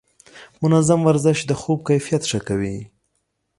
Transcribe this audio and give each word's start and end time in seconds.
منظم 0.61 0.99
ورزش 1.07 1.39
د 1.45 1.51
خوب 1.61 1.79
کیفیت 1.89 2.23
ښه 2.29 2.39
کوي. 2.47 2.77